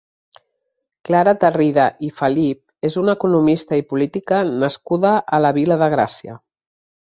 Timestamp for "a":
5.39-5.43